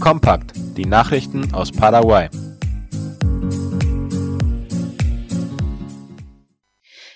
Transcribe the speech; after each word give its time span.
Kompakt, 0.00 0.52
die 0.76 0.84
Nachrichten 0.84 1.52
aus 1.52 1.72
Paraguay. 1.72 2.28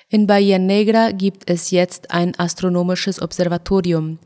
In 0.08 0.26
Bahia 0.26 0.58
Negra 0.58 1.12
gibt 1.12 1.48
es 1.48 1.70
jetzt 1.70 2.10
ein 2.10 2.38
astronomisches 2.38 3.22
Observatorium. 3.22 4.18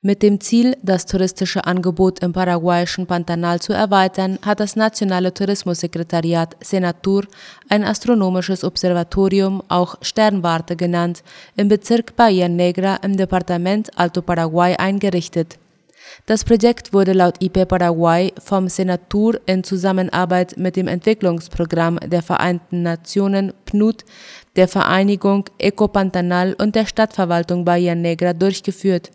Mit 0.00 0.22
dem 0.22 0.40
Ziel, 0.40 0.76
das 0.82 1.04
touristische 1.04 1.66
Angebot 1.66 2.20
im 2.20 2.32
paraguayischen 2.32 3.06
Pantanal 3.06 3.60
zu 3.60 3.74
erweitern, 3.74 4.38
hat 4.42 4.60
das 4.60 4.76
Nationale 4.76 5.34
Tourismussekretariat 5.34 6.56
Senatur 6.64 7.26
ein 7.68 7.84
astronomisches 7.84 8.64
Observatorium, 8.64 9.62
auch 9.68 9.96
Sternwarte 10.00 10.76
genannt, 10.76 11.22
im 11.56 11.68
Bezirk 11.68 12.16
Bahia 12.16 12.48
Negra 12.48 12.96
im 13.02 13.16
Departement 13.16 13.90
Alto 13.98 14.22
Paraguay 14.22 14.74
eingerichtet. 14.76 15.58
Das 16.26 16.44
Projekt 16.44 16.92
wurde 16.92 17.12
laut 17.12 17.42
IP 17.42 17.66
Paraguay 17.66 18.32
vom 18.38 18.68
Senatur 18.68 19.40
in 19.46 19.64
Zusammenarbeit 19.64 20.56
mit 20.56 20.76
dem 20.76 20.86
Entwicklungsprogramm 20.86 21.98
der 21.98 22.22
Vereinten 22.22 22.82
Nationen 22.82 23.52
PNUD, 23.64 24.04
der 24.56 24.68
Vereinigung 24.68 25.46
Ecopantanal 25.58 26.54
und 26.54 26.74
der 26.74 26.86
Stadtverwaltung 26.86 27.64
Bahia 27.64 27.94
Negra 27.94 28.32
durchgeführt. 28.32 29.10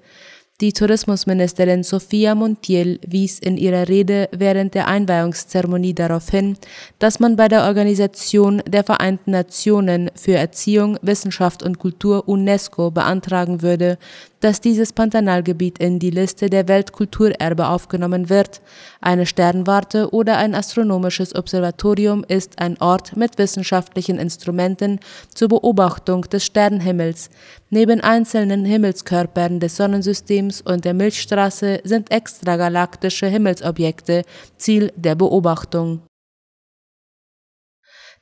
Die 0.61 0.71
Tourismusministerin 0.71 1.83
Sofia 1.83 2.33
Montiel 2.33 3.01
wies 3.05 3.39
in 3.39 3.57
ihrer 3.57 3.89
Rede 3.89 4.29
während 4.31 4.73
der 4.73 4.87
Einweihungszeremonie 4.87 5.93
darauf 5.93 6.29
hin, 6.29 6.55
dass 6.97 7.19
man 7.19 7.35
bei 7.35 7.49
der 7.49 7.65
Organisation 7.65 8.63
der 8.65 8.85
Vereinten 8.85 9.31
Nationen 9.31 10.09
für 10.15 10.35
Erziehung, 10.35 10.97
Wissenschaft 11.01 11.61
und 11.61 11.77
Kultur 11.77 12.29
UNESCO 12.29 12.89
beantragen 12.89 13.63
würde, 13.63 13.97
dass 14.39 14.61
dieses 14.61 14.93
Pantanalgebiet 14.93 15.79
in 15.79 15.99
die 15.99 16.11
Liste 16.11 16.49
der 16.49 16.67
Weltkulturerbe 16.67 17.67
aufgenommen 17.67 18.29
wird. 18.29 18.61
Eine 19.01 19.25
Sternwarte 19.25 20.13
oder 20.13 20.37
ein 20.37 20.55
astronomisches 20.55 21.35
Observatorium 21.35 22.23
ist 22.27 22.59
ein 22.59 22.79
Ort 22.79 23.17
mit 23.17 23.37
wissenschaftlichen 23.39 24.19
Instrumenten 24.19 24.99
zur 25.33 25.47
Beobachtung 25.47 26.21
des 26.29 26.45
Sternenhimmels. 26.45 27.29
Neben 27.75 27.99
einzelnen 27.99 28.63
Himmelskörpern 28.63 29.59
des 29.59 29.75
Sonnensystems 29.75 30.61
und 30.61 30.85
der 30.85 30.93
Milchstraße 30.93 31.81
sind 31.83 32.09
extragalaktische 32.09 33.27
Himmelsobjekte 33.27 34.21
Ziel 34.57 34.93
der 34.95 35.15
Beobachtung. 35.15 36.01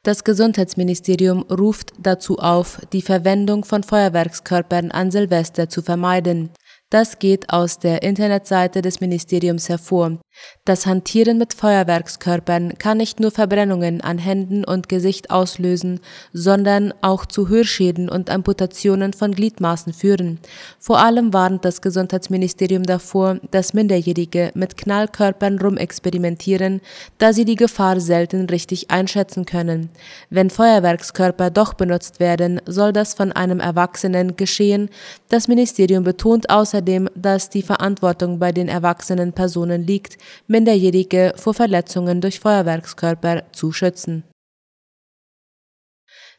Das 0.01 0.23
Gesundheitsministerium 0.23 1.43
ruft 1.43 1.93
dazu 1.99 2.39
auf, 2.39 2.81
die 2.93 3.03
Verwendung 3.03 3.63
von 3.63 3.83
Feuerwerkskörpern 3.83 4.89
an 4.89 5.11
Silvester 5.11 5.69
zu 5.69 5.83
vermeiden. 5.83 6.49
Das 6.89 7.19
geht 7.19 7.51
aus 7.51 7.77
der 7.77 8.01
Internetseite 8.01 8.81
des 8.81 9.01
Ministeriums 9.01 9.69
hervor. 9.69 10.19
Das 10.65 10.85
Hantieren 10.85 11.37
mit 11.37 11.53
Feuerwerkskörpern 11.53 12.77
kann 12.77 12.97
nicht 12.97 13.19
nur 13.19 13.31
Verbrennungen 13.31 13.99
an 13.99 14.17
Händen 14.17 14.63
und 14.63 14.87
Gesicht 14.87 15.29
auslösen, 15.29 15.99
sondern 16.31 16.93
auch 17.01 17.25
zu 17.25 17.49
Hörschäden 17.49 18.07
und 18.07 18.29
Amputationen 18.29 19.11
von 19.11 19.33
Gliedmaßen 19.33 19.91
führen. 19.91 20.39
Vor 20.79 20.99
allem 20.99 21.33
warnt 21.33 21.65
das 21.65 21.81
Gesundheitsministerium 21.81 22.83
davor, 22.83 23.39
dass 23.51 23.73
Minderjährige 23.73 24.51
mit 24.53 24.77
Knallkörpern 24.77 25.59
rumexperimentieren, 25.59 26.79
da 27.17 27.33
sie 27.33 27.43
die 27.43 27.57
Gefahr 27.57 27.99
selten 27.99 28.45
richtig 28.45 28.89
einschätzen 28.89 29.45
können. 29.45 29.89
Wenn 30.29 30.49
Feuerwerkskörper 30.49 31.49
doch 31.49 31.73
benutzt 31.73 32.21
werden, 32.21 32.61
soll 32.65 32.93
das 32.93 33.13
von 33.13 33.33
einem 33.33 33.59
Erwachsenen 33.59 34.37
geschehen. 34.37 34.89
Das 35.27 35.49
Ministerium 35.49 36.05
betont 36.05 36.49
außerdem, 36.49 37.09
dass 37.15 37.49
die 37.49 37.63
Verantwortung 37.63 38.39
bei 38.39 38.53
den 38.53 38.69
erwachsenen 38.69 39.33
Personen 39.33 39.85
liegt, 39.85 40.17
Minderjährige 40.47 41.33
vor 41.35 41.53
Verletzungen 41.53 42.21
durch 42.21 42.39
Feuerwerkskörper 42.39 43.43
zu 43.51 43.71
schützen. 43.71 44.23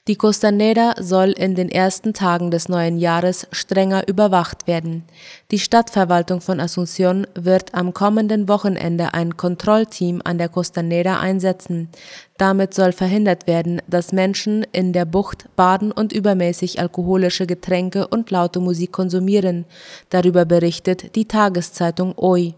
Die 0.06 0.16
Costanera 0.16 0.92
soll 1.00 1.30
in 1.30 1.54
den 1.54 1.70
ersten 1.70 2.12
Tagen 2.12 2.50
des 2.50 2.68
neuen 2.68 2.98
Jahres 2.98 3.46
strenger 3.52 4.06
überwacht 4.06 4.66
werden. 4.66 5.04
Die 5.50 5.58
Stadtverwaltung 5.58 6.42
von 6.42 6.60
Asunción 6.60 7.26
wird 7.34 7.72
am 7.72 7.94
kommenden 7.94 8.46
Wochenende 8.46 9.14
ein 9.14 9.38
Kontrollteam 9.38 10.20
an 10.22 10.36
der 10.36 10.50
Costanera 10.50 11.20
einsetzen. 11.20 11.88
Damit 12.36 12.74
soll 12.74 12.92
verhindert 12.92 13.46
werden, 13.46 13.80
dass 13.88 14.12
Menschen 14.12 14.66
in 14.72 14.92
der 14.92 15.06
Bucht 15.06 15.48
baden 15.56 15.90
und 15.90 16.12
übermäßig 16.12 16.80
alkoholische 16.80 17.46
Getränke 17.46 18.06
und 18.06 18.30
laute 18.30 18.60
Musik 18.60 18.92
konsumieren. 18.92 19.64
Darüber 20.10 20.44
berichtet 20.44 21.16
die 21.16 21.24
Tageszeitung 21.26 22.12
OI. 22.18 22.52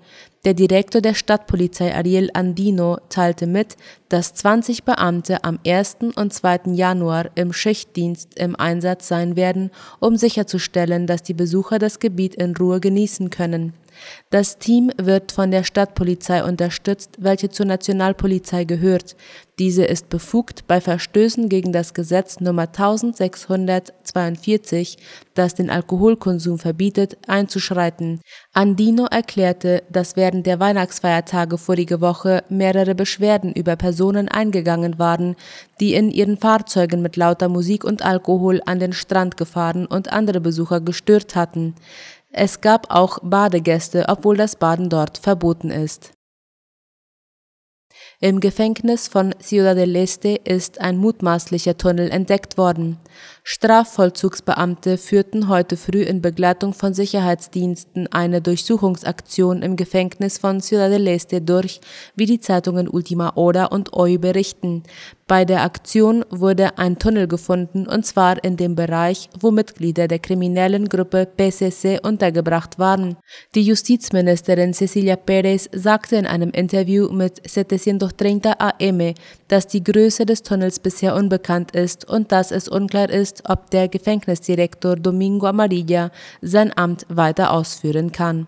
Der 0.46 0.54
Direktor 0.54 1.00
der 1.00 1.14
Stadtpolizei 1.14 1.92
Ariel 1.92 2.30
Andino 2.32 2.98
teilte 3.08 3.48
mit, 3.48 3.76
dass 4.08 4.32
20 4.34 4.84
Beamte 4.84 5.42
am 5.42 5.58
1. 5.66 5.96
und 6.14 6.32
2. 6.32 6.70
Januar 6.72 7.30
im 7.34 7.52
Schichtdienst 7.52 8.38
im 8.38 8.54
Einsatz 8.54 9.08
sein 9.08 9.34
werden, 9.34 9.72
um 9.98 10.16
sicherzustellen, 10.16 11.08
dass 11.08 11.24
die 11.24 11.34
Besucher 11.34 11.80
das 11.80 11.98
Gebiet 11.98 12.36
in 12.36 12.56
Ruhe 12.56 12.78
genießen 12.78 13.30
können. 13.30 13.72
Das 14.30 14.58
Team 14.58 14.92
wird 15.00 15.32
von 15.32 15.50
der 15.50 15.64
Stadtpolizei 15.64 16.44
unterstützt, 16.44 17.16
welche 17.18 17.50
zur 17.50 17.66
Nationalpolizei 17.66 18.64
gehört. 18.64 19.16
Diese 19.58 19.84
ist 19.84 20.10
befugt, 20.10 20.66
bei 20.66 20.82
Verstößen 20.82 21.48
gegen 21.48 21.72
das 21.72 21.94
Gesetz 21.94 22.40
Nummer 22.40 22.64
1642, 22.64 24.98
das 25.32 25.54
den 25.54 25.70
Alkoholkonsum 25.70 26.58
verbietet, 26.58 27.16
einzuschreiten. 27.26 28.20
Andino 28.52 29.06
erklärte, 29.06 29.82
dass 29.90 30.14
während 30.14 30.44
der 30.44 30.60
Weihnachtsfeiertage 30.60 31.56
vorige 31.56 32.02
Woche 32.02 32.44
mehrere 32.50 32.94
Beschwerden 32.94 33.54
über 33.54 33.76
Personen 33.76 34.28
eingegangen 34.28 34.98
waren, 34.98 35.36
die 35.80 35.94
in 35.94 36.10
ihren 36.10 36.36
Fahrzeugen 36.36 37.00
mit 37.00 37.16
lauter 37.16 37.48
Musik 37.48 37.82
und 37.82 38.04
Alkohol 38.04 38.60
an 38.66 38.78
den 38.78 38.92
Strand 38.92 39.38
gefahren 39.38 39.86
und 39.86 40.12
andere 40.12 40.42
Besucher 40.42 40.82
gestört 40.82 41.34
hatten. 41.34 41.74
Es 42.38 42.60
gab 42.60 42.90
auch 42.90 43.18
Badegäste, 43.22 44.04
obwohl 44.08 44.36
das 44.36 44.56
Baden 44.56 44.90
dort 44.90 45.16
verboten 45.16 45.70
ist. 45.70 46.12
Im 48.18 48.40
Gefängnis 48.40 49.08
von 49.08 49.34
Ciudad 49.42 49.76
del 49.76 49.94
Este 49.94 50.36
ist 50.42 50.80
ein 50.80 50.96
mutmaßlicher 50.96 51.76
Tunnel 51.76 52.10
entdeckt 52.10 52.56
worden. 52.56 52.96
Strafvollzugsbeamte 53.44 54.96
führten 54.96 55.48
heute 55.48 55.76
früh 55.76 56.02
in 56.02 56.22
Begleitung 56.22 56.72
von 56.72 56.94
Sicherheitsdiensten 56.94 58.10
eine 58.10 58.40
Durchsuchungsaktion 58.40 59.60
im 59.60 59.76
Gefängnis 59.76 60.38
von 60.38 60.62
Ciudad 60.62 60.90
del 60.90 61.06
Este 61.08 61.42
durch, 61.42 61.82
wie 62.14 62.24
die 62.24 62.40
Zeitungen 62.40 62.88
Ultima 62.88 63.34
Hora 63.36 63.66
und 63.66 63.92
OI 63.92 64.16
berichten. 64.16 64.82
Bei 65.28 65.44
der 65.44 65.62
Aktion 65.62 66.24
wurde 66.30 66.78
ein 66.78 66.98
Tunnel 66.98 67.26
gefunden, 67.26 67.86
und 67.86 68.06
zwar 68.06 68.42
in 68.44 68.56
dem 68.56 68.76
Bereich, 68.76 69.28
wo 69.38 69.50
Mitglieder 69.50 70.08
der 70.08 70.20
kriminellen 70.20 70.88
Gruppe 70.88 71.26
PCC 71.26 72.00
untergebracht 72.00 72.78
waren. 72.78 73.16
Die 73.54 73.62
Justizministerin 73.62 74.72
Cecilia 74.72 75.16
Pérez 75.16 75.68
sagte 75.72 76.16
in 76.16 76.26
einem 76.26 76.50
Interview 76.50 77.10
mit 77.12 77.42
730 78.10 78.54
AM, 78.60 79.14
dass 79.48 79.66
die 79.66 79.84
Größe 79.84 80.26
des 80.26 80.42
Tunnels 80.42 80.78
bisher 80.78 81.14
unbekannt 81.14 81.72
ist 81.72 82.08
und 82.08 82.32
dass 82.32 82.50
es 82.50 82.68
unklar 82.68 83.10
ist, 83.10 83.42
ob 83.48 83.70
der 83.70 83.88
Gefängnisdirektor 83.88 84.96
Domingo 84.96 85.46
Amarilla 85.46 86.10
sein 86.40 86.76
Amt 86.76 87.06
weiter 87.08 87.52
ausführen 87.52 88.12
kann. 88.12 88.46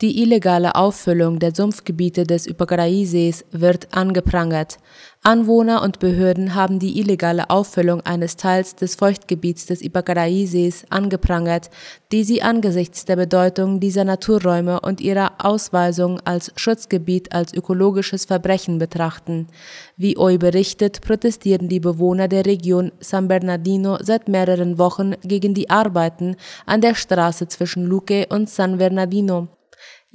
Die 0.00 0.22
illegale 0.22 0.76
Auffüllung 0.76 1.40
der 1.40 1.52
Sumpfgebiete 1.52 2.22
des 2.22 2.46
Ypacaraí-Sees 2.46 3.44
wird 3.50 3.88
angeprangert. 3.90 4.78
Anwohner 5.24 5.82
und 5.82 5.98
Behörden 5.98 6.54
haben 6.54 6.78
die 6.78 7.00
illegale 7.00 7.50
Auffüllung 7.50 8.02
eines 8.02 8.36
Teils 8.36 8.76
des 8.76 8.94
Feuchtgebiets 8.94 9.66
des 9.66 9.82
Ypacaraí-Sees 9.82 10.84
angeprangert, 10.90 11.70
die 12.12 12.22
sie 12.22 12.42
angesichts 12.42 13.06
der 13.06 13.16
Bedeutung 13.16 13.80
dieser 13.80 14.04
Naturräume 14.04 14.78
und 14.78 15.00
ihrer 15.00 15.32
Ausweisung 15.44 16.20
als 16.20 16.52
Schutzgebiet 16.54 17.32
als 17.32 17.52
ökologisches 17.52 18.24
Verbrechen 18.24 18.78
betrachten. 18.78 19.48
Wie 19.96 20.16
OI 20.16 20.38
berichtet, 20.38 21.00
protestieren 21.00 21.68
die 21.68 21.80
Bewohner 21.80 22.28
der 22.28 22.46
Region 22.46 22.92
San 23.00 23.26
Bernardino 23.26 23.98
seit 24.00 24.28
mehreren 24.28 24.78
Wochen 24.78 25.16
gegen 25.24 25.54
die 25.54 25.70
Arbeiten 25.70 26.36
an 26.66 26.82
der 26.82 26.94
Straße 26.94 27.48
zwischen 27.48 27.84
Luque 27.84 28.26
und 28.28 28.48
San 28.48 28.78
Bernardino. 28.78 29.48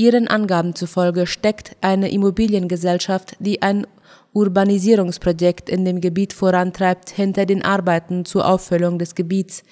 Ihren 0.03 0.27
Angaben 0.27 0.75
zufolge 0.75 1.25
steckt 1.25 1.77
eine 1.79 2.11
Immobiliengesellschaft, 2.11 3.38
die 3.39 3.61
ein 3.61 3.88
Urbanisierungsprojekt 4.33 5.69
in 5.69 5.85
dem 5.85 6.01
Gebiet 6.01 6.33
vorantreibt, 6.33 7.09
hinter 7.09 7.45
den 7.45 7.63
Arbeiten 7.63 8.25
zur 8.25 8.45
Auffüllung 8.45 9.00
des 9.00 9.15
Gebiets. 9.15 9.63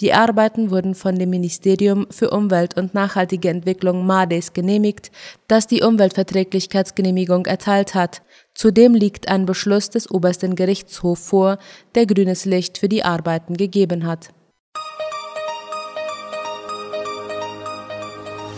Die 0.00 0.12
Arbeiten 0.12 0.70
wurden 0.70 0.94
von 0.94 1.18
dem 1.18 1.30
Ministerium 1.30 2.06
für 2.08 2.30
Umwelt 2.30 2.76
und 2.76 2.94
nachhaltige 2.94 3.48
Entwicklung 3.48 4.06
MADES 4.06 4.52
genehmigt, 4.52 5.10
das 5.48 5.66
die 5.66 5.82
Umweltverträglichkeitsgenehmigung 5.82 7.46
erteilt 7.46 7.96
hat. 7.96 8.22
Zudem 8.54 8.94
liegt 8.94 9.26
ein 9.26 9.44
Beschluss 9.44 9.90
des 9.90 10.08
obersten 10.08 10.54
Gerichtshofs 10.54 11.26
vor, 11.26 11.58
der 11.96 12.06
grünes 12.06 12.44
Licht 12.44 12.78
für 12.78 12.88
die 12.88 13.02
Arbeiten 13.02 13.56
gegeben 13.56 14.06
hat. 14.06 14.28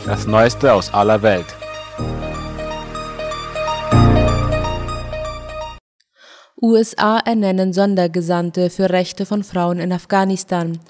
Das 0.05 0.27
Neueste 0.27 0.73
aus 0.73 0.93
aller 0.93 1.23
Welt. 1.23 1.47
USA 6.61 7.19
ernennen 7.19 7.73
Sondergesandte 7.73 8.71
für 8.71 8.91
Rechte 8.91 9.27
von 9.27 9.45
Frauen 9.45 9.79
in 9.79 9.93
Afghanistan. 9.93 10.81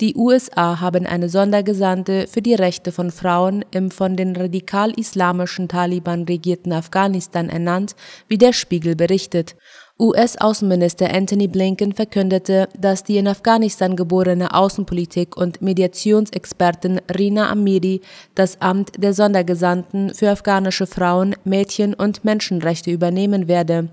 Die 0.00 0.16
USA 0.16 0.80
haben 0.80 1.06
eine 1.06 1.28
Sondergesandte 1.30 2.26
für 2.26 2.42
die 2.42 2.54
Rechte 2.54 2.92
von 2.92 3.10
Frauen 3.10 3.64
im 3.70 3.90
von 3.90 4.16
den 4.16 4.36
radikal-islamischen 4.36 5.68
Taliban 5.68 6.24
regierten 6.24 6.72
Afghanistan 6.72 7.48
ernannt, 7.48 7.96
wie 8.28 8.38
der 8.38 8.52
Spiegel 8.52 8.96
berichtet. 8.96 9.56
US-Außenminister 10.00 11.12
Anthony 11.12 11.48
Blinken 11.48 11.92
verkündete, 11.92 12.68
dass 12.78 13.02
die 13.02 13.16
in 13.16 13.26
Afghanistan 13.26 13.96
geborene 13.96 14.52
Außenpolitik- 14.52 15.36
und 15.36 15.60
Mediationsexpertin 15.60 17.00
Rina 17.18 17.50
Amiri 17.50 18.00
das 18.36 18.60
Amt 18.60 18.92
der 19.02 19.12
Sondergesandten 19.12 20.14
für 20.14 20.30
afghanische 20.30 20.86
Frauen, 20.86 21.34
Mädchen 21.42 21.94
und 21.94 22.24
Menschenrechte 22.24 22.92
übernehmen 22.92 23.48
werde. 23.48 23.88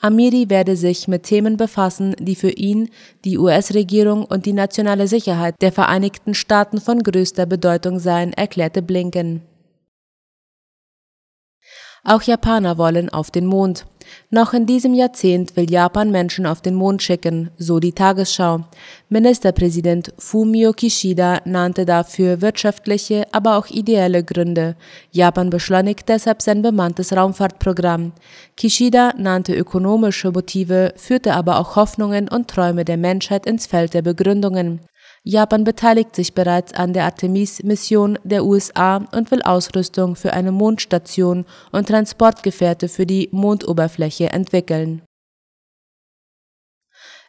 Amiri 0.00 0.50
werde 0.50 0.74
sich 0.74 1.06
mit 1.06 1.22
Themen 1.22 1.56
befassen, 1.56 2.16
die 2.18 2.34
für 2.34 2.50
ihn, 2.50 2.90
die 3.24 3.38
US-Regierung 3.38 4.24
und 4.24 4.46
die 4.46 4.52
nationale 4.52 5.06
Sicherheit 5.06 5.54
der 5.60 5.70
Vereinigten 5.70 6.34
Staaten 6.34 6.80
von 6.80 7.00
größter 7.00 7.46
Bedeutung 7.46 8.00
seien, 8.00 8.32
erklärte 8.32 8.82
Blinken. 8.82 9.42
Auch 12.06 12.20
Japaner 12.22 12.76
wollen 12.76 13.08
auf 13.08 13.30
den 13.30 13.46
Mond. 13.46 13.86
Noch 14.30 14.52
in 14.52 14.66
diesem 14.66 14.92
Jahrzehnt 14.92 15.56
will 15.56 15.70
Japan 15.70 16.10
Menschen 16.10 16.44
auf 16.44 16.60
den 16.60 16.74
Mond 16.74 17.02
schicken, 17.02 17.50
so 17.56 17.80
die 17.80 17.92
Tagesschau. 17.92 18.60
Ministerpräsident 19.08 20.12
Fumio 20.18 20.74
Kishida 20.74 21.40
nannte 21.46 21.86
dafür 21.86 22.42
wirtschaftliche, 22.42 23.26
aber 23.32 23.56
auch 23.56 23.68
ideelle 23.68 24.22
Gründe. 24.22 24.76
Japan 25.12 25.48
beschleunigt 25.48 26.06
deshalb 26.10 26.42
sein 26.42 26.60
bemanntes 26.60 27.16
Raumfahrtprogramm. 27.16 28.12
Kishida 28.58 29.14
nannte 29.16 29.54
ökonomische 29.54 30.30
Motive, 30.30 30.92
führte 30.96 31.32
aber 31.32 31.58
auch 31.58 31.76
Hoffnungen 31.76 32.28
und 32.28 32.48
Träume 32.48 32.84
der 32.84 32.98
Menschheit 32.98 33.46
ins 33.46 33.64
Feld 33.66 33.94
der 33.94 34.02
Begründungen. 34.02 34.80
Japan 35.26 35.64
beteiligt 35.64 36.14
sich 36.14 36.34
bereits 36.34 36.74
an 36.74 36.92
der 36.92 37.04
Artemis-Mission 37.04 38.18
der 38.24 38.44
USA 38.44 38.96
und 39.12 39.30
will 39.30 39.40
Ausrüstung 39.40 40.16
für 40.16 40.34
eine 40.34 40.52
Mondstation 40.52 41.46
und 41.72 41.88
Transportgefährte 41.88 42.88
für 42.88 43.06
die 43.06 43.30
Mondoberfläche 43.32 44.28
entwickeln 44.28 45.00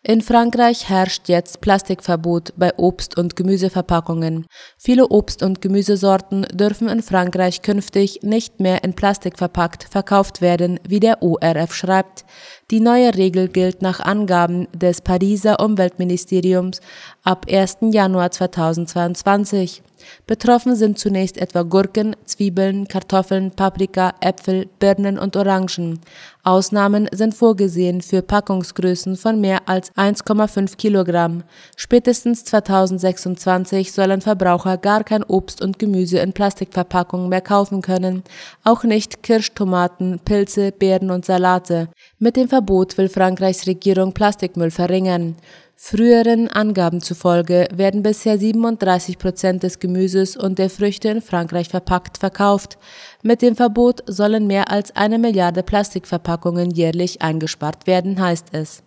in 0.07 0.21
Frankreich 0.21 0.87
herrscht 0.87 1.29
jetzt 1.29 1.61
Plastikverbot 1.61 2.53
bei 2.57 2.77
Obst- 2.77 3.17
und 3.17 3.35
Gemüseverpackungen. 3.35 4.45
Viele 4.77 5.07
Obst- 5.07 5.41
und 5.41 5.63
Gemüsesorten 5.63 6.43
dürfen 6.53 6.89
in 6.89 7.01
Frankreich 7.01 7.63
künftig 7.63 8.19
nicht 8.21 8.59
mehr 8.59 8.83
in 8.83 8.93
Plastik 8.93 9.39
verpackt 9.39 9.87
verkauft 9.89 10.41
werden, 10.41 10.79
wie 10.87 10.99
der 10.99 11.23
ORF 11.23 11.73
schreibt. 11.73 12.23
Die 12.69 12.81
neue 12.81 13.15
Regel 13.15 13.47
gilt 13.47 13.81
nach 13.81 13.99
Angaben 13.99 14.67
des 14.73 15.01
Pariser 15.01 15.59
Umweltministeriums 15.59 16.81
ab 17.23 17.47
1. 17.49 17.77
Januar 17.91 18.29
2022. 18.29 19.81
Betroffen 20.27 20.75
sind 20.75 20.99
zunächst 20.99 21.37
etwa 21.37 21.63
Gurken, 21.63 22.15
Zwiebeln, 22.25 22.87
Kartoffeln, 22.87 23.51
Paprika, 23.51 24.13
Äpfel, 24.21 24.67
Birnen 24.79 25.17
und 25.17 25.35
Orangen. 25.35 25.99
Ausnahmen 26.43 27.07
sind 27.11 27.33
vorgesehen 27.33 28.01
für 28.01 28.21
Packungsgrößen 28.21 29.15
von 29.15 29.41
mehr 29.41 29.67
als 29.67 29.91
1,5 29.95 30.77
Kilogramm. 30.77 31.43
Spätestens 31.75 32.45
2026 32.45 33.91
sollen 33.91 34.21
Verbraucher 34.21 34.77
gar 34.77 35.03
kein 35.03 35.23
Obst 35.23 35.61
und 35.63 35.79
Gemüse 35.79 36.19
in 36.19 36.33
Plastikverpackungen 36.33 37.29
mehr 37.29 37.41
kaufen 37.41 37.81
können, 37.81 38.23
auch 38.63 38.83
nicht 38.83 39.23
Kirschtomaten, 39.23 40.19
Pilze, 40.23 40.71
Beeren 40.71 41.09
und 41.09 41.25
Salate. 41.25 41.89
Mit 42.19 42.35
dem 42.35 42.47
Verbot 42.47 42.97
will 42.99 43.09
Frankreichs 43.09 43.65
Regierung 43.65 44.13
Plastikmüll 44.13 44.71
verringern. 44.71 45.35
Früheren 45.77 46.47
Angaben 46.47 47.01
zufolge 47.01 47.67
werden 47.73 48.01
bisher 48.01 48.37
37 48.39 49.17
Prozent 49.19 49.61
des 49.61 49.79
Gemüses 49.79 50.37
und 50.37 50.57
der 50.57 50.69
Früchte 50.69 51.09
in 51.09 51.21
Frankreich 51.21 51.67
verpackt 51.67 52.17
verkauft. 52.17 52.77
Mit 53.23 53.41
dem 53.41 53.57
Verbot 53.57 54.01
sollen 54.07 54.47
mehr 54.47 54.71
als 54.71 54.95
eine 54.95 55.19
Milliarde 55.19 55.63
Plastikverpackungen 55.63 56.71
jährlich 56.71 57.21
eingespart 57.21 57.87
werden, 57.87 58.19
heißt 58.19 58.47
es. 58.53 58.83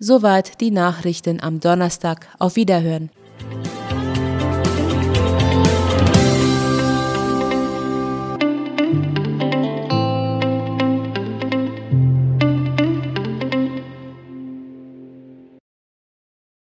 Soweit 0.00 0.60
die 0.60 0.72
Nachrichten 0.72 1.40
am 1.40 1.60
Donnerstag. 1.60 2.26
Auf 2.40 2.56
Wiederhören. 2.56 3.10